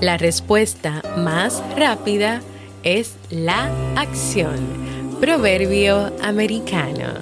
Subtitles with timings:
[0.00, 2.40] La respuesta más rápida
[2.84, 4.56] es la acción.
[5.20, 7.12] Proverbio americano.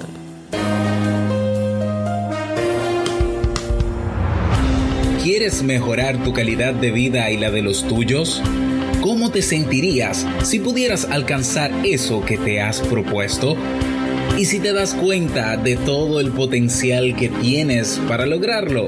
[5.21, 8.41] ¿Quieres mejorar tu calidad de vida y la de los tuyos?
[9.01, 13.57] ¿Cómo te sentirías si pudieras alcanzar eso que te has propuesto?
[14.37, 18.87] ¿Y si te das cuenta de todo el potencial que tienes para lograrlo?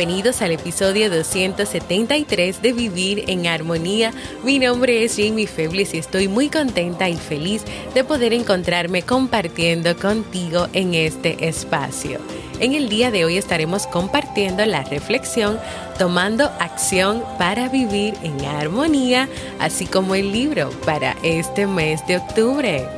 [0.00, 4.14] bienvenidos al episodio 273 de Vivir en Armonía.
[4.42, 9.94] Mi nombre es Jamie Febles y estoy muy contenta y feliz de poder encontrarme compartiendo
[9.98, 12.18] contigo en este espacio.
[12.60, 15.60] En el día de hoy estaremos compartiendo la reflexión
[15.98, 19.28] Tomando acción para vivir en armonía,
[19.58, 22.88] así como el libro para este mes de octubre.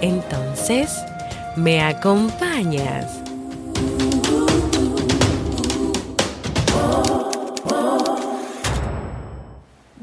[0.00, 0.90] Entonces,
[1.54, 3.27] ¿me acompañas?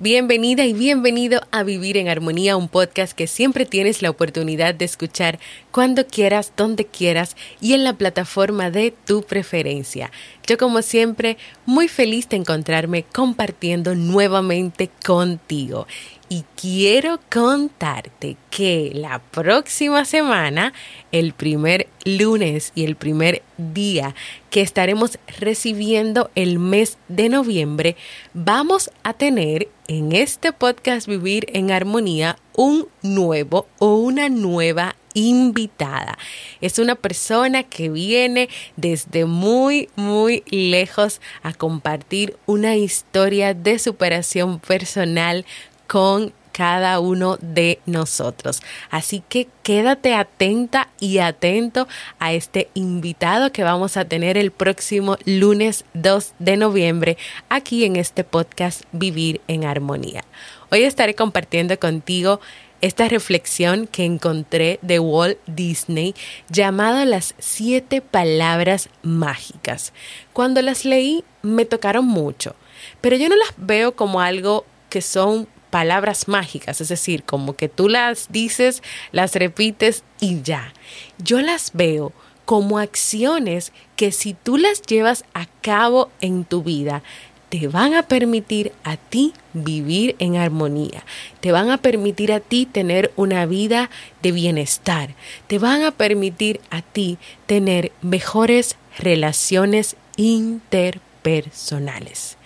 [0.06, 4.86] Bienvenida y bienvenido a Vivir en Armonía, un podcast que siempre tienes la oportunidad de
[4.86, 5.40] escuchar
[5.72, 10.12] cuando quieras, donde quieras y en la plataforma de tu preferencia.
[10.46, 15.88] Yo como siempre muy feliz de encontrarme compartiendo nuevamente contigo
[16.30, 20.74] y quiero contarte que la próxima semana,
[21.12, 24.16] el primer lunes y el primer día
[24.50, 27.96] que estaremos recibiendo el mes de noviembre,
[28.34, 36.18] vamos a tener en este podcast Vivir en Armonía un nuevo o una nueva invitada.
[36.62, 44.60] Es una persona que viene desde muy, muy lejos a compartir una historia de superación
[44.60, 45.46] personal
[45.88, 48.62] con cada uno de nosotros.
[48.90, 51.86] Así que quédate atenta y atento
[52.18, 57.18] a este invitado que vamos a tener el próximo lunes 2 de noviembre
[57.50, 60.24] aquí en este podcast Vivir en Armonía.
[60.72, 62.40] Hoy estaré compartiendo contigo
[62.80, 66.16] esta reflexión que encontré de Walt Disney
[66.50, 69.92] llamada Las siete palabras mágicas.
[70.32, 72.56] Cuando las leí me tocaron mucho,
[73.02, 77.68] pero yo no las veo como algo que son palabras mágicas, es decir, como que
[77.68, 78.82] tú las dices,
[79.12, 80.72] las repites y ya.
[81.18, 82.14] Yo las veo
[82.46, 87.04] como acciones que si tú las llevas a cabo en tu vida,
[87.50, 91.04] te van a permitir a ti vivir en armonía,
[91.42, 93.90] te van a permitir a ti tener una vida
[94.22, 95.10] de bienestar,
[95.48, 102.38] te van a permitir a ti tener mejores relaciones interpersonales.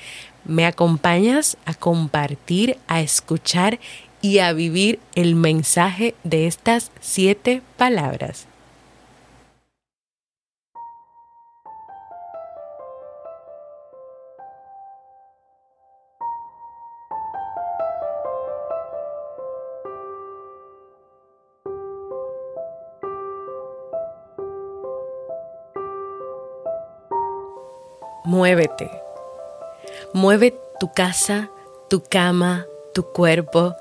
[0.45, 3.79] ¿Me acompañas a compartir, a escuchar
[4.21, 8.47] y a vivir el mensaje de estas siete palabras?
[28.25, 29.08] Muévete
[30.13, 31.49] Mueve tu casa,
[31.89, 33.75] tu cama, tu cuerpo.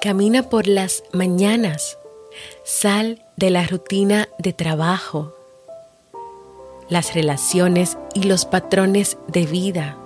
[0.00, 1.98] Camina por las mañanas.
[2.64, 5.34] Sal de la rutina de trabajo,
[6.88, 9.96] las relaciones y los patrones de vida.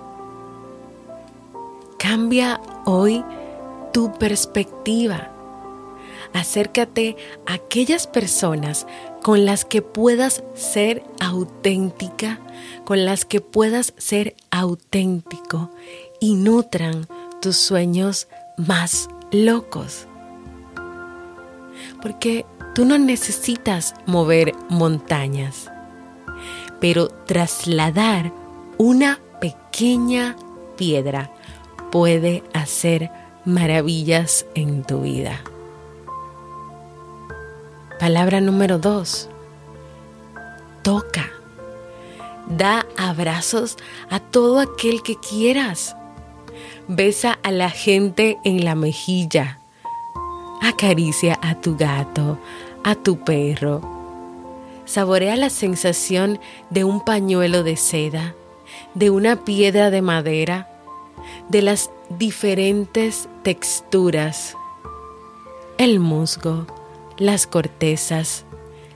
[1.97, 3.23] Cambia hoy
[3.91, 5.29] tu perspectiva.
[6.33, 7.15] Acércate
[7.45, 8.87] a aquellas personas
[9.23, 12.41] con las que puedas ser auténtica,
[12.83, 15.71] con las que puedas ser auténtico
[16.19, 17.07] y nutran
[17.41, 18.27] tus sueños
[18.57, 20.07] más locos.
[22.01, 25.71] Porque tú no necesitas mover montañas,
[26.81, 28.33] pero trasladar
[28.77, 30.35] una pequeña
[30.75, 31.31] piedra
[31.91, 33.09] puede hacer
[33.45, 35.39] maravillas en tu vida.
[37.99, 39.29] Palabra número dos.
[40.81, 41.31] Toca.
[42.47, 43.77] Da abrazos
[44.09, 45.95] a todo aquel que quieras.
[46.87, 49.59] Besa a la gente en la mejilla.
[50.61, 52.39] Acaricia a tu gato,
[52.83, 53.81] a tu perro.
[54.85, 58.35] Saborea la sensación de un pañuelo de seda,
[58.95, 60.67] de una piedra de madera,
[61.47, 64.57] de las diferentes texturas.
[65.77, 66.67] El musgo,
[67.17, 68.45] las cortezas,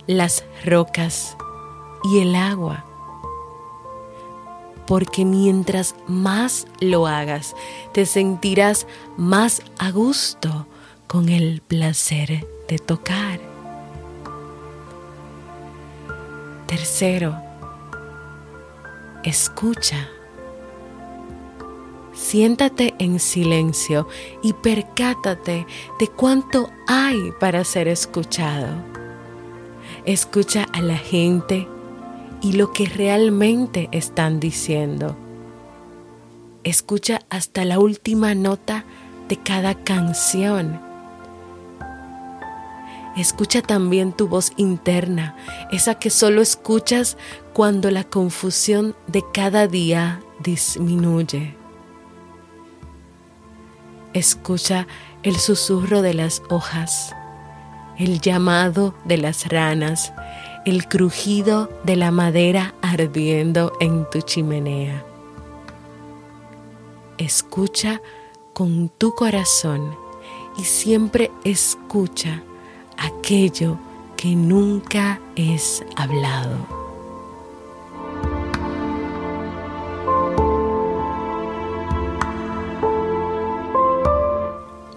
[0.07, 1.37] las rocas
[2.03, 2.87] y el agua
[4.87, 7.55] porque mientras más lo hagas,
[7.91, 8.87] te sentirás
[9.17, 10.65] más a gusto
[11.07, 13.39] con el placer de tocar.
[16.67, 17.37] Tercero,
[19.23, 20.09] escucha.
[22.17, 24.07] Siéntate en silencio
[24.41, 25.67] y percátate
[25.99, 28.67] de cuánto hay para ser escuchado.
[30.03, 31.67] Escucha a la gente
[32.41, 35.15] y lo que realmente están diciendo.
[36.63, 38.83] Escucha hasta la última nota
[39.29, 40.81] de cada canción.
[43.15, 45.35] Escucha también tu voz interna,
[45.71, 47.15] esa que solo escuchas
[47.53, 51.56] cuando la confusión de cada día disminuye.
[54.17, 54.87] Escucha
[55.21, 57.15] el susurro de las hojas,
[57.99, 60.11] el llamado de las ranas,
[60.65, 65.05] el crujido de la madera ardiendo en tu chimenea.
[67.19, 68.01] Escucha
[68.53, 69.95] con tu corazón
[70.57, 72.41] y siempre escucha
[72.97, 73.77] aquello
[74.15, 76.76] que nunca es hablado.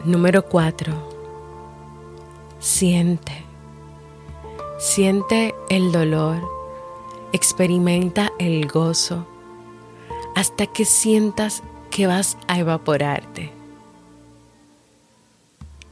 [0.05, 0.95] Número 4.
[2.59, 3.45] Siente.
[4.79, 6.41] Siente el dolor,
[7.35, 9.27] experimenta el gozo,
[10.35, 13.53] hasta que sientas que vas a evaporarte.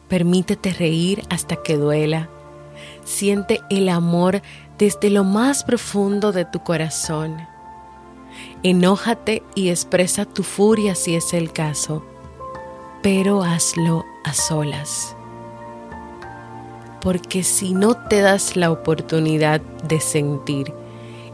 [0.08, 2.30] Permítete reír hasta que duela.
[3.04, 4.40] Siente el amor
[4.78, 7.36] desde lo más profundo de tu corazón.
[8.62, 12.06] Enójate y expresa tu furia si es el caso,
[13.02, 15.14] pero hazlo a solas
[17.00, 20.72] porque si no te das la oportunidad de sentir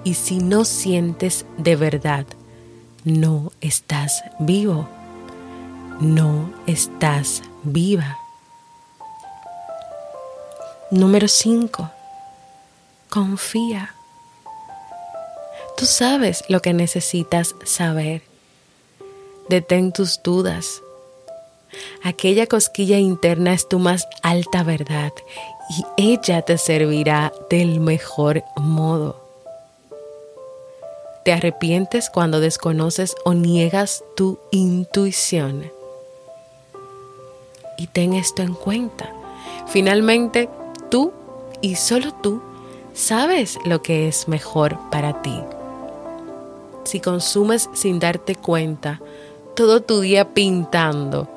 [0.05, 2.27] y si no sientes de verdad,
[3.05, 4.89] no estás vivo,
[6.01, 8.19] no estás viva.
[10.91, 11.91] Número 5.
[13.09, 13.95] Confía.
[15.77, 18.23] Tú sabes lo que necesitas saber.
[19.49, 20.83] Detén tus dudas.
[22.03, 25.13] Aquella cosquilla interna es tu más alta verdad
[25.71, 29.25] y ella te servirá del mejor modo.
[31.25, 35.71] Te arrepientes cuando desconoces o niegas tu intuición.
[37.79, 39.11] Y ten esto en cuenta.
[39.67, 40.51] Finalmente,
[40.91, 41.13] tú
[41.63, 42.43] y solo tú
[42.93, 45.41] sabes lo que es mejor para ti.
[46.85, 49.01] Si consumes sin darte cuenta
[49.57, 51.29] todo tu día pintando,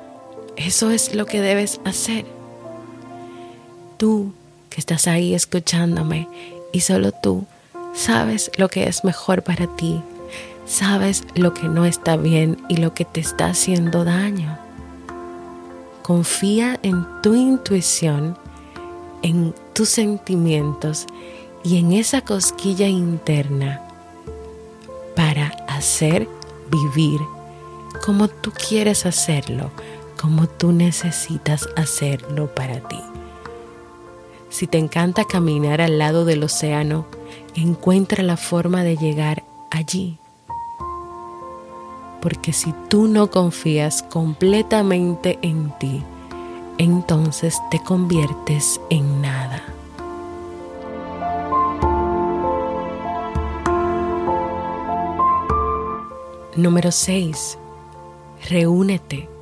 [0.58, 2.26] eso es lo que debes hacer
[3.98, 4.32] tú
[4.70, 6.28] que estás ahí escuchándome
[6.72, 7.44] y solo tú
[7.92, 10.00] sabes lo que es mejor para ti,
[10.66, 14.56] sabes lo que no está bien y lo que te está haciendo daño.
[16.02, 18.38] Confía en tu intuición,
[19.22, 21.06] en tus sentimientos
[21.64, 23.82] y en esa cosquilla interna
[25.16, 26.28] para hacer
[26.70, 27.20] vivir
[28.04, 29.70] como tú quieres hacerlo,
[30.20, 33.00] como tú necesitas hacerlo para ti.
[34.50, 37.06] Si te encanta caminar al lado del océano,
[37.54, 40.18] encuentra la forma de llegar allí.
[42.20, 46.02] Porque si tú no confías completamente en ti,
[46.78, 49.62] entonces te conviertes en nada.
[56.56, 57.56] Número 6.
[58.48, 59.37] Reúnete.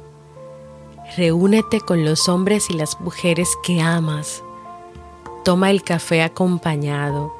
[1.16, 4.42] Reúnete con los hombres y las mujeres que amas
[5.44, 7.32] toma el café acompañado,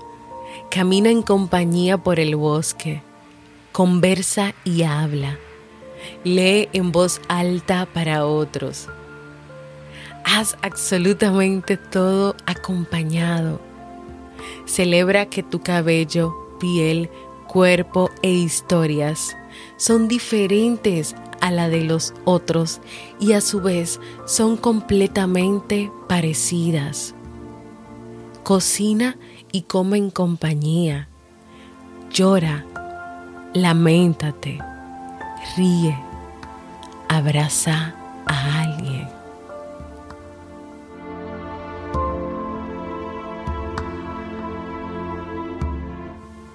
[0.70, 3.02] camina en compañía por el bosque,
[3.72, 5.36] conversa y habla,
[6.24, 8.88] lee en voz alta para otros.
[10.24, 13.60] Haz absolutamente todo acompañado.
[14.64, 17.10] Celebra que tu cabello, piel,
[17.46, 19.36] cuerpo e historias
[19.76, 22.80] son diferentes a la de los otros
[23.20, 27.16] y a su vez son completamente parecidas
[28.46, 29.16] cocina
[29.50, 31.08] y come en compañía,
[32.12, 32.64] llora,
[33.54, 34.60] lamentate,
[35.56, 35.98] ríe,
[37.08, 39.08] abraza a alguien.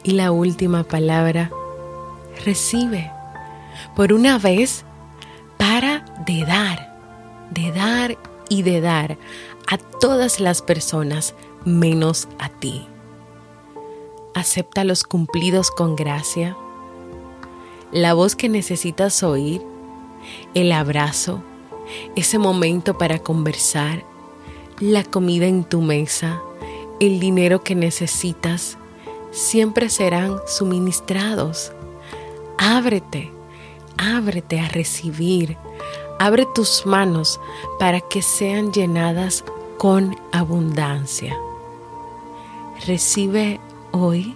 [0.03, 1.51] Y la última palabra,
[2.45, 3.11] recibe.
[3.95, 4.85] Por una vez,
[5.57, 6.97] para de dar,
[7.51, 8.17] de dar
[8.49, 9.17] y de dar
[9.67, 11.35] a todas las personas
[11.65, 12.87] menos a ti.
[14.33, 16.57] Acepta los cumplidos con gracia,
[17.91, 19.61] la voz que necesitas oír,
[20.53, 21.43] el abrazo,
[22.15, 24.03] ese momento para conversar,
[24.79, 26.41] la comida en tu mesa,
[26.99, 28.77] el dinero que necesitas,
[29.31, 31.71] siempre serán suministrados.
[32.57, 33.31] Ábrete,
[34.01, 35.57] ábrete a recibir.
[36.19, 37.39] Abre tus manos
[37.79, 39.43] para que sean llenadas
[39.77, 41.37] con abundancia.
[42.85, 43.59] Recibe
[43.91, 44.35] hoy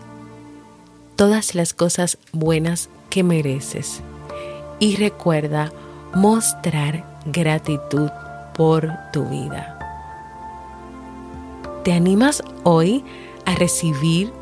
[1.15, 4.01] todas las cosas buenas que mereces
[4.79, 5.71] y recuerda
[6.13, 8.09] mostrar gratitud
[8.55, 9.79] por tu vida.
[11.83, 13.03] ¿Te animas hoy
[13.45, 14.33] a recibir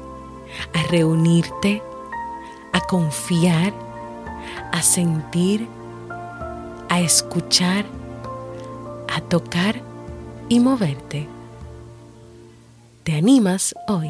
[0.73, 1.81] a reunirte,
[2.71, 3.73] a confiar,
[4.73, 5.67] a sentir,
[6.89, 7.85] a escuchar,
[9.07, 9.79] a tocar
[10.49, 11.27] y moverte.
[13.03, 14.09] ¿Te animas hoy?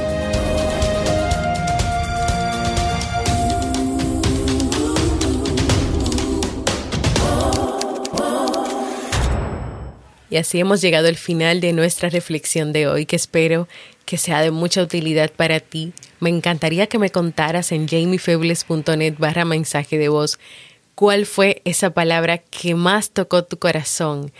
[10.31, 13.67] Y así hemos llegado al final de nuestra reflexión de hoy, que espero
[14.05, 15.91] que sea de mucha utilidad para ti.
[16.21, 20.39] Me encantaría que me contaras en jamiefebles.net barra mensaje de voz
[20.95, 24.31] cuál fue esa palabra que más tocó tu corazón,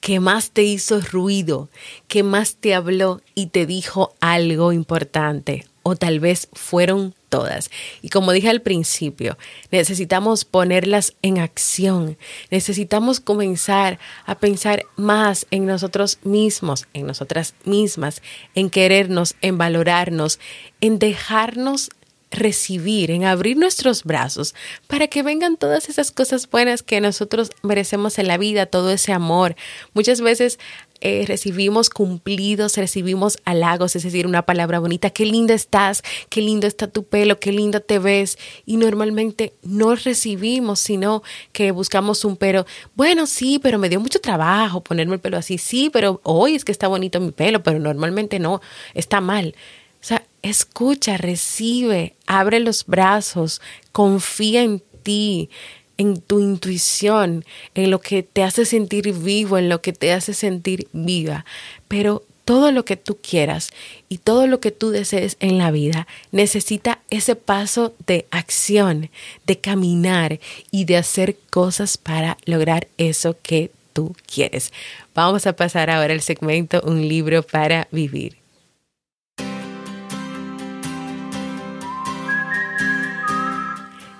[0.00, 1.68] que más te hizo ruido,
[2.08, 7.70] que más te habló y te dijo algo importante o tal vez fueron todas.
[8.02, 9.36] Y como dije al principio,
[9.70, 12.16] necesitamos ponerlas en acción,
[12.50, 18.22] necesitamos comenzar a pensar más en nosotros mismos, en nosotras mismas,
[18.54, 20.38] en querernos, en valorarnos,
[20.80, 21.90] en dejarnos
[22.30, 24.54] recibir, en abrir nuestros brazos
[24.86, 29.12] para que vengan todas esas cosas buenas que nosotros merecemos en la vida, todo ese
[29.12, 29.56] amor.
[29.94, 30.58] Muchas veces
[31.00, 36.66] eh, recibimos cumplidos, recibimos halagos, es decir, una palabra bonita, qué linda estás, qué lindo
[36.66, 38.38] está tu pelo, qué linda te ves.
[38.64, 41.22] Y normalmente no recibimos, sino
[41.52, 45.58] que buscamos un pero, bueno, sí, pero me dio mucho trabajo ponerme el pelo así,
[45.58, 48.60] sí, pero hoy es que está bonito mi pelo, pero normalmente no,
[48.94, 49.54] está mal.
[50.00, 53.60] O sea, escucha, recibe, abre los brazos,
[53.92, 55.50] confía en ti
[55.98, 60.34] en tu intuición, en lo que te hace sentir vivo, en lo que te hace
[60.34, 61.44] sentir viva.
[61.88, 63.70] Pero todo lo que tú quieras
[64.08, 69.10] y todo lo que tú desees en la vida necesita ese paso de acción,
[69.46, 70.38] de caminar
[70.70, 74.72] y de hacer cosas para lograr eso que tú quieres.
[75.14, 78.45] Vamos a pasar ahora al segmento Un libro para vivir.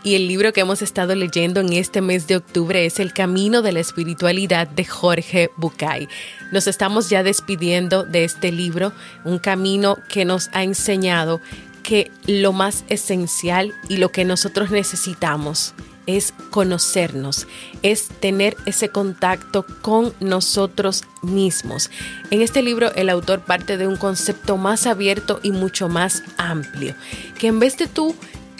[0.06, 3.60] Y el libro que hemos estado leyendo en este mes de octubre es El Camino
[3.60, 6.08] de la Espiritualidad de Jorge Bucay.
[6.52, 8.92] Nos estamos ya despidiendo de este libro,
[9.24, 11.40] un camino que nos ha enseñado
[11.82, 15.74] que lo más esencial y lo que nosotros necesitamos
[16.06, 17.48] es conocernos,
[17.82, 21.90] es tener ese contacto con nosotros mismos.
[22.30, 26.94] En este libro el autor parte de un concepto más abierto y mucho más amplio,
[27.40, 28.14] que en vez de tú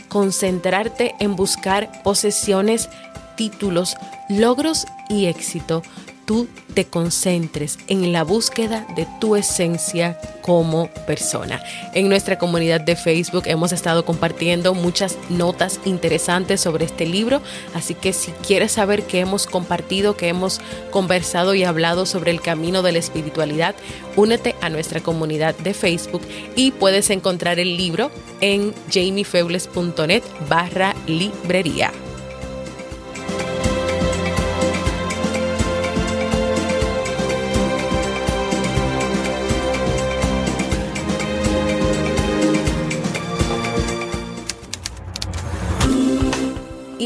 [0.09, 2.89] concentrarte en buscar posesiones,
[3.37, 3.97] títulos,
[4.29, 5.83] logros y éxito,
[6.27, 11.63] tú te concentres en la búsqueda de tu esencia como persona.
[11.95, 17.41] En nuestra comunidad de Facebook hemos estado compartiendo muchas notas interesantes sobre este libro,
[17.75, 22.41] así que si quieres saber qué hemos compartido, qué hemos conversado y hablado sobre el
[22.41, 23.75] camino de la espiritualidad,
[24.17, 26.23] únete a nuestra comunidad de Facebook
[26.57, 31.93] y puedes encontrar el libro en jamiefebles.net barra librería.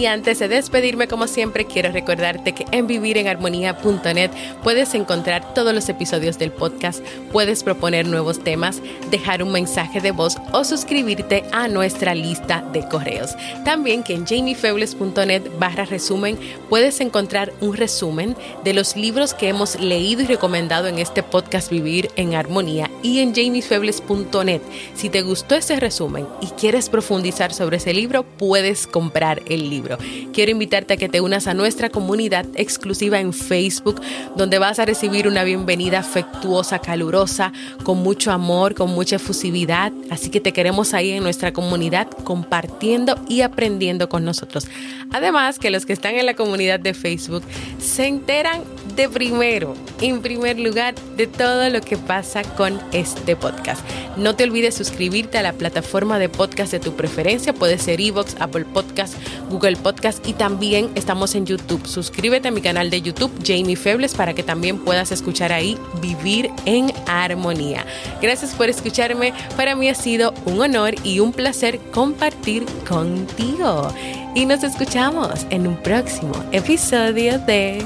[0.00, 4.30] Y antes de despedirme, como siempre, quiero recordarte que en vivirenharmonía.net
[4.62, 8.80] puedes encontrar todos los episodios del podcast, puedes proponer nuevos temas,
[9.11, 13.37] dejar un mensaje de voz o suscribirte a nuestra lista de correos.
[13.66, 16.38] También que en jamiefebles.net barra resumen
[16.71, 21.71] puedes encontrar un resumen de los libros que hemos leído y recomendado en este podcast
[21.71, 24.62] Vivir en Armonía y en jamiefebles.net.
[24.95, 29.90] Si te gustó ese resumen y quieres profundizar sobre ese libro, puedes comprar el libro.
[30.33, 34.01] Quiero invitarte a que te unas a nuestra comunidad exclusiva en Facebook,
[34.37, 39.93] donde vas a recibir una bienvenida afectuosa, calurosa, con mucho amor, con mucha efusividad.
[40.11, 44.67] Así que te queremos ahí en nuestra comunidad compartiendo y aprendiendo con nosotros.
[45.13, 47.43] Además, que los que están en la comunidad de Facebook
[47.79, 48.63] se enteran
[48.97, 53.85] de primero, en primer lugar, de todo lo que pasa con este podcast.
[54.17, 58.37] No te olvides suscribirte a la plataforma de podcast de tu preferencia, puede ser Evox,
[58.41, 59.15] Apple Podcast,
[59.49, 61.87] Google Podcast y también estamos en YouTube.
[61.87, 66.51] Suscríbete a mi canal de YouTube, Jamie Febles, para que también puedas escuchar ahí Vivir
[66.67, 67.85] en Armonía.
[68.23, 73.89] Gracias por escucharme, para mí ha sido un honor y un placer compartir contigo.
[74.35, 77.85] Y nos escuchamos en un próximo episodio de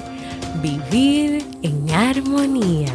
[0.63, 2.93] Vivir en Armonía.